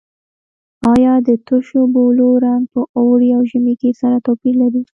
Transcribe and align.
آیا 0.93 1.13
د 1.27 1.29
تشو 1.47 1.81
بولو 1.93 2.27
رنګ 2.45 2.63
په 2.73 2.81
اوړي 2.99 3.29
او 3.37 3.41
ژمي 3.51 3.73
کې 3.81 3.89
سره 4.01 4.17
توپیر 4.25 4.53
لري؟ 4.61 4.83